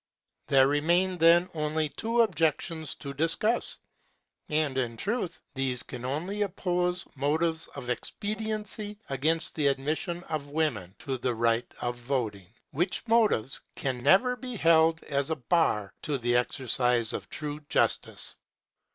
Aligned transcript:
There 0.47 0.67
remain, 0.67 1.19
then, 1.19 1.47
only 1.53 1.87
two 1.89 2.21
objections 2.23 2.95
to 2.95 3.13
discuss. 3.13 3.77
And, 4.49 4.75
in 4.75 4.97
truth, 4.97 5.43
these 5.53 5.83
can 5.83 6.03
only 6.05 6.41
oppose 6.41 7.05
motives 7.15 7.67
of 7.75 7.87
expediency 7.87 8.97
against 9.11 9.53
the 9.53 9.67
admission 9.67 10.23
of 10.23 10.49
women 10.49 10.95
to 11.05 11.19
the 11.19 11.35
right 11.35 11.71
of 11.81 11.97
voting; 11.97 12.51
which 12.71 13.07
motives 13.07 13.61
can 13.75 14.01
never 14.01 14.35
be 14.35 14.55
upheld 14.55 15.03
as 15.03 15.29
a 15.29 15.35
bar 15.35 15.93
to 16.01 16.17
the 16.17 16.35
exercise 16.35 17.13
of 17.13 17.29
true 17.29 17.59
justice. 17.69 18.37